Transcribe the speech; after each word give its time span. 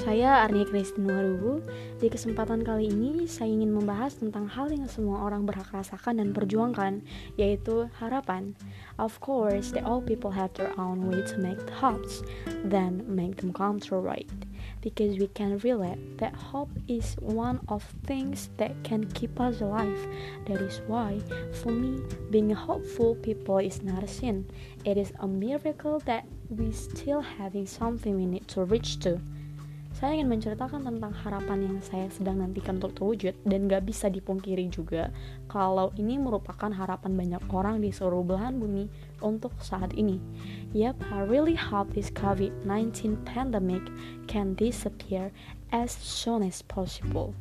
saya 0.00 0.48
Arni 0.48 0.64
Kristin 0.64 1.04
Warubu. 1.04 1.60
Di 2.00 2.08
kesempatan 2.08 2.64
kali 2.64 2.88
ini, 2.88 3.28
saya 3.28 3.52
ingin 3.52 3.76
membahas 3.76 4.16
tentang 4.16 4.48
hal 4.48 4.72
yang 4.72 4.88
semua 4.88 5.28
orang 5.28 5.44
berhak 5.44 5.68
rasakan 5.76 6.24
dan 6.24 6.32
perjuangkan, 6.32 7.04
yaitu 7.36 7.92
harapan. 8.00 8.56
Of 8.96 9.20
course, 9.20 9.76
that 9.76 9.84
all 9.84 10.00
people 10.00 10.32
have 10.32 10.56
their 10.56 10.72
own 10.80 11.04
way 11.04 11.20
to 11.28 11.36
make 11.36 11.60
the 11.68 11.76
hopes, 11.76 12.24
then 12.64 13.04
make 13.04 13.36
them 13.44 13.52
come 13.52 13.76
true 13.76 14.00
right. 14.00 14.26
Because 14.80 15.20
we 15.20 15.28
can 15.36 15.60
relate 15.60 16.00
that 16.16 16.32
hope 16.32 16.72
is 16.88 17.12
one 17.20 17.60
of 17.68 17.84
things 18.08 18.48
that 18.56 18.72
can 18.80 19.04
keep 19.12 19.36
us 19.36 19.60
alive. 19.60 20.00
That 20.48 20.64
is 20.64 20.80
why, 20.88 21.20
for 21.60 21.68
me, 21.68 22.00
being 22.32 22.50
a 22.50 22.58
hopeful 22.58 23.20
people 23.20 23.60
is 23.60 23.84
not 23.84 24.00
a 24.00 24.08
sin. 24.08 24.48
It 24.88 24.96
is 24.96 25.12
a 25.20 25.28
miracle 25.28 26.00
that 26.08 26.24
we 26.50 26.72
still 26.74 27.22
having 27.22 27.66
something 27.66 28.16
we 28.18 28.26
need 28.26 28.46
to 28.50 28.66
reach 28.66 28.98
to. 28.98 29.22
Saya 29.90 30.18
ingin 30.22 30.30
menceritakan 30.30 30.86
tentang 30.86 31.10
harapan 31.12 31.66
yang 31.66 31.78
saya 31.82 32.06
sedang 32.14 32.38
nantikan 32.38 32.78
untuk 32.78 32.94
terwujud 32.94 33.34
dan 33.42 33.66
gak 33.66 33.90
bisa 33.90 34.06
dipungkiri 34.06 34.70
juga 34.70 35.10
kalau 35.50 35.90
ini 35.98 36.14
merupakan 36.14 36.70
harapan 36.70 37.18
banyak 37.18 37.42
orang 37.50 37.82
di 37.82 37.90
seluruh 37.90 38.22
belahan 38.22 38.62
bumi 38.62 38.86
untuk 39.18 39.50
saat 39.58 39.90
ini. 39.98 40.22
Yep, 40.74 40.94
I 41.10 41.26
really 41.26 41.58
hope 41.58 41.90
this 41.90 42.10
COVID-19 42.14 43.18
pandemic 43.26 43.82
can 44.30 44.54
disappear 44.54 45.34
as 45.74 45.90
soon 45.90 46.46
as 46.46 46.62
possible. 46.62 47.34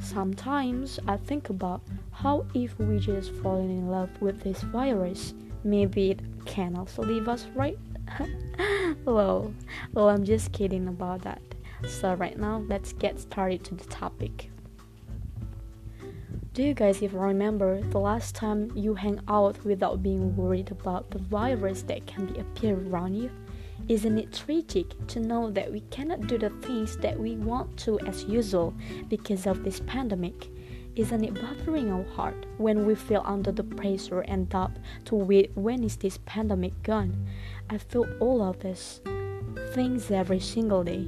Sometimes 0.00 1.02
I 1.04 1.18
think 1.18 1.50
about 1.50 1.82
how 2.14 2.46
if 2.54 2.78
we 2.78 3.02
just 3.02 3.34
fall 3.42 3.60
in 3.60 3.90
love 3.90 4.08
with 4.22 4.40
this 4.46 4.62
virus, 4.70 5.34
maybe 5.60 6.16
it 6.16 6.22
can 6.46 6.78
also 6.78 7.02
leave 7.02 7.28
us 7.28 7.44
right. 7.52 7.76
well, 9.04 9.52
well, 9.92 10.08
I'm 10.08 10.24
just 10.24 10.52
kidding 10.52 10.88
about 10.88 11.22
that. 11.22 11.42
So, 11.88 12.14
right 12.14 12.38
now, 12.38 12.64
let's 12.68 12.92
get 12.92 13.18
started 13.18 13.64
to 13.64 13.74
the 13.74 13.84
topic. 13.84 14.50
Do 16.52 16.64
you 16.64 16.74
guys 16.74 17.02
even 17.02 17.20
remember 17.20 17.80
the 17.80 18.00
last 18.00 18.34
time 18.34 18.72
you 18.74 18.94
hang 18.94 19.20
out 19.28 19.64
without 19.64 20.02
being 20.02 20.36
worried 20.36 20.70
about 20.70 21.10
the 21.10 21.18
virus 21.18 21.82
that 21.82 22.06
can 22.06 22.26
be 22.26 22.40
appear 22.40 22.76
around 22.76 23.14
you? 23.14 23.30
Isn't 23.88 24.18
it 24.18 24.32
tragic 24.32 25.06
to 25.08 25.20
know 25.20 25.50
that 25.52 25.72
we 25.72 25.80
cannot 25.90 26.26
do 26.26 26.38
the 26.38 26.50
things 26.50 26.96
that 26.98 27.18
we 27.18 27.36
want 27.36 27.76
to 27.78 27.98
as 28.00 28.24
usual 28.24 28.74
because 29.08 29.46
of 29.46 29.64
this 29.64 29.80
pandemic? 29.86 30.50
Isn't 31.00 31.24
it 31.24 31.32
bothering 31.32 31.90
our 31.90 32.04
heart 32.12 32.44
when 32.58 32.84
we 32.84 32.94
feel 32.94 33.22
under 33.24 33.50
the 33.50 33.64
pressure 33.64 34.20
and 34.20 34.50
doubt 34.50 34.72
to 35.06 35.14
wait 35.14 35.50
when 35.54 35.82
is 35.82 35.96
this 35.96 36.18
pandemic 36.26 36.82
gone? 36.82 37.26
I 37.70 37.78
feel 37.78 38.06
all 38.20 38.42
of 38.42 38.58
this 38.58 39.00
things 39.72 40.10
every 40.10 40.40
single 40.40 40.84
day. 40.84 41.06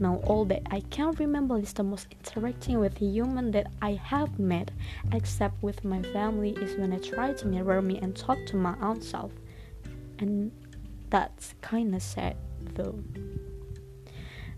Now 0.00 0.22
all 0.24 0.46
that 0.46 0.62
I 0.70 0.80
can 0.88 1.12
remember 1.16 1.58
is 1.58 1.74
the 1.74 1.82
most 1.82 2.06
interacting 2.10 2.80
with 2.80 2.96
human 2.96 3.50
that 3.50 3.66
I 3.82 4.00
have 4.02 4.38
met, 4.38 4.70
except 5.12 5.62
with 5.62 5.84
my 5.84 6.00
family, 6.00 6.52
is 6.52 6.78
when 6.78 6.94
I 6.94 6.98
try 6.98 7.34
to 7.34 7.46
mirror 7.46 7.82
me 7.82 7.98
and 7.98 8.16
talk 8.16 8.38
to 8.46 8.56
my 8.56 8.74
own 8.80 9.02
self. 9.02 9.32
And 10.20 10.52
that's 11.10 11.54
kinda 11.60 12.00
sad 12.00 12.38
though. 12.76 12.98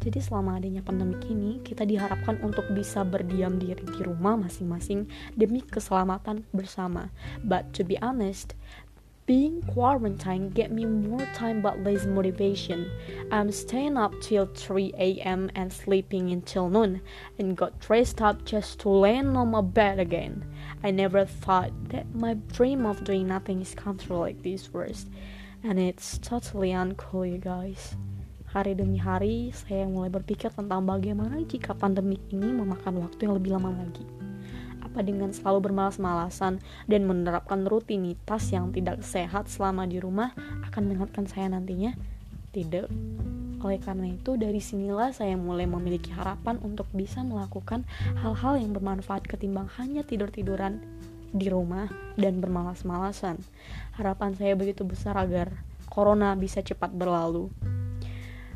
Jadi 0.00 0.16
selama 0.16 0.56
adanya 0.56 0.80
pandemi 0.80 1.20
ini, 1.28 1.60
kita 1.60 1.84
diharapkan 1.84 2.40
untuk 2.40 2.64
bisa 2.72 3.04
berdiam 3.04 3.60
diri 3.60 3.84
di 3.84 4.00
rumah 4.00 4.40
masing-masing 4.40 5.04
demi 5.36 5.60
keselamatan 5.60 6.48
bersama. 6.56 7.12
But 7.44 7.76
to 7.76 7.84
be 7.84 8.00
honest, 8.00 8.56
being 9.30 9.62
quarantined 9.62 10.54
get 10.54 10.72
me 10.72 10.84
more 10.84 11.22
time 11.38 11.62
but 11.62 11.78
less 11.84 12.04
motivation. 12.04 12.90
I'm 13.30 13.52
staying 13.52 13.96
up 13.96 14.10
till 14.20 14.46
3 14.46 14.90
a.m. 14.98 15.50
and 15.54 15.72
sleeping 15.72 16.32
until 16.32 16.68
noon 16.68 17.00
and 17.38 17.56
got 17.56 17.78
dressed 17.78 18.20
up 18.20 18.44
just 18.44 18.80
to 18.80 18.88
land 18.88 19.36
on 19.36 19.52
my 19.52 19.60
bed 19.60 20.00
again. 20.00 20.42
I 20.82 20.90
never 20.90 21.24
thought 21.24 21.70
that 21.90 22.12
my 22.12 22.34
dream 22.50 22.84
of 22.86 23.04
doing 23.04 23.28
nothing 23.28 23.60
is 23.60 23.76
comfortable 23.76 24.18
like 24.18 24.42
this 24.42 24.72
worst. 24.72 25.06
And 25.62 25.78
it's 25.78 26.18
totally 26.18 26.70
uncool 26.70 27.30
you 27.30 27.38
guys. 27.38 27.94
Hari 28.50 28.74
demi 28.74 28.98
hari, 28.98 29.54
saya 29.54 29.86
mulai 29.86 30.10
berpikir 30.10 30.50
tentang 30.50 30.82
bagaimana 30.82 31.38
jika 31.46 31.70
pandemi 31.70 32.18
ini 32.34 32.50
memakan 32.50 32.98
waktu 32.98 33.30
yang 33.30 33.38
lebih 33.38 33.54
lama 33.54 33.70
lagi. 33.70 34.02
Apa 34.82 35.06
dengan 35.06 35.30
selalu 35.30 35.70
bermalas-malasan 35.70 36.58
dan 36.90 37.00
menerapkan 37.06 37.62
rutinitas 37.62 38.50
yang 38.50 38.74
tidak 38.74 39.06
sehat 39.06 39.46
selama 39.46 39.86
di 39.86 40.02
rumah 40.02 40.34
akan 40.66 40.82
mengingatkan 40.82 41.30
saya 41.30 41.46
nantinya? 41.46 41.94
Tidak. 42.50 42.90
Oleh 43.62 43.78
karena 43.78 44.18
itu, 44.18 44.34
dari 44.34 44.58
sinilah 44.58 45.14
saya 45.14 45.38
mulai 45.38 45.70
memiliki 45.70 46.10
harapan 46.10 46.58
untuk 46.66 46.90
bisa 46.90 47.22
melakukan 47.22 47.86
hal-hal 48.18 48.58
yang 48.58 48.74
bermanfaat 48.74 49.30
ketimbang 49.30 49.70
hanya 49.78 50.02
tidur-tiduran 50.02 50.82
di 51.30 51.46
rumah 51.46 51.86
dan 52.18 52.42
bermalas-malasan. 52.42 53.38
Harapan 53.94 54.34
saya 54.34 54.58
begitu 54.58 54.82
besar 54.82 55.14
agar 55.14 55.54
corona 55.86 56.34
bisa 56.34 56.66
cepat 56.66 56.90
berlalu 56.90 57.46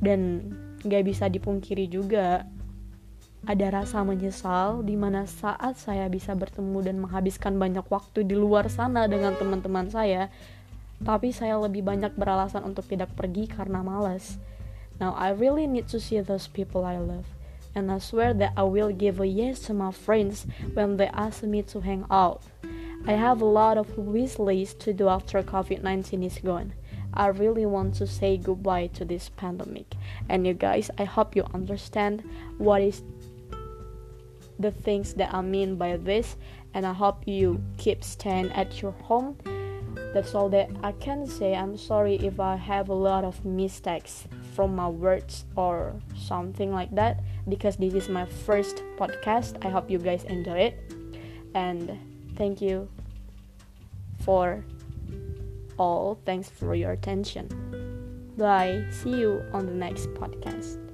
dan 0.00 0.50
gak 0.80 1.04
bisa 1.04 1.28
dipungkiri 1.28 1.86
juga 1.86 2.48
ada 3.48 3.72
rasa 3.72 4.04
menyesal 4.04 4.84
di 4.84 5.00
mana 5.00 5.24
saat 5.24 5.80
saya 5.80 6.04
bisa 6.12 6.36
bertemu 6.36 6.84
dan 6.84 6.96
menghabiskan 7.00 7.56
banyak 7.56 7.84
waktu 7.88 8.24
di 8.24 8.36
luar 8.36 8.68
sana 8.68 9.08
dengan 9.08 9.32
teman-teman 9.32 9.88
saya, 9.88 10.28
tapi 11.00 11.32
saya 11.32 11.56
lebih 11.56 11.80
banyak 11.80 12.12
beralasan 12.20 12.60
untuk 12.68 12.84
tidak 12.84 13.08
pergi 13.16 13.48
karena 13.48 13.80
malas. 13.80 14.36
Now 15.00 15.16
I 15.16 15.32
really 15.32 15.64
need 15.64 15.88
to 15.88 15.96
see 15.96 16.20
those 16.20 16.44
people 16.44 16.84
I 16.84 17.00
love, 17.00 17.24
and 17.72 17.88
I 17.88 17.96
swear 18.04 18.36
that 18.36 18.52
I 18.60 18.68
will 18.68 18.92
give 18.92 19.16
a 19.16 19.28
yes 19.28 19.64
to 19.68 19.72
my 19.72 19.88
friends 19.88 20.44
when 20.76 21.00
they 21.00 21.08
ask 21.16 21.40
me 21.40 21.64
to 21.72 21.80
hang 21.80 22.04
out. 22.12 22.44
I 23.08 23.16
have 23.16 23.40
a 23.40 23.48
lot 23.48 23.80
of 23.80 23.96
wish 23.96 24.36
lists 24.36 24.76
to 24.84 24.92
do 24.92 25.08
after 25.08 25.40
COVID-19 25.40 26.20
is 26.20 26.36
gone. 26.44 26.76
I 27.14 27.28
really 27.28 27.66
want 27.66 27.94
to 27.96 28.06
say 28.06 28.36
goodbye 28.36 28.88
to 28.94 29.04
this 29.04 29.30
pandemic. 29.30 29.94
And 30.28 30.46
you 30.46 30.54
guys, 30.54 30.90
I 30.98 31.04
hope 31.04 31.34
you 31.36 31.44
understand 31.54 32.22
what 32.58 32.82
is 32.82 33.02
the 34.58 34.70
things 34.70 35.14
that 35.14 35.32
I 35.32 35.40
mean 35.40 35.76
by 35.76 35.96
this 35.96 36.36
and 36.74 36.86
I 36.86 36.92
hope 36.92 37.26
you 37.26 37.62
keep 37.78 38.04
staying 38.04 38.52
at 38.52 38.82
your 38.82 38.92
home. 38.92 39.36
That's 40.12 40.34
all 40.34 40.48
that 40.50 40.70
I 40.82 40.92
can 40.92 41.26
say. 41.26 41.54
I'm 41.54 41.76
sorry 41.76 42.16
if 42.16 42.38
I 42.38 42.56
have 42.56 42.88
a 42.88 42.94
lot 42.94 43.24
of 43.24 43.44
mistakes 43.44 44.26
from 44.54 44.76
my 44.76 44.88
words 44.88 45.44
or 45.56 45.94
something 46.16 46.72
like 46.72 46.94
that 46.94 47.20
because 47.48 47.76
this 47.76 47.94
is 47.94 48.08
my 48.08 48.26
first 48.26 48.82
podcast. 48.96 49.64
I 49.64 49.70
hope 49.70 49.90
you 49.90 49.98
guys 49.98 50.24
enjoy 50.24 50.58
it 50.58 50.92
and 51.54 51.98
thank 52.36 52.60
you 52.60 52.88
for 54.20 54.64
all. 55.80 56.20
Thanks 56.26 56.48
for 56.48 56.74
your 56.74 56.92
attention. 56.92 57.48
Bye. 58.36 58.84
See 58.90 59.16
you 59.20 59.42
on 59.52 59.66
the 59.66 59.72
next 59.72 60.08
podcast. 60.14 60.89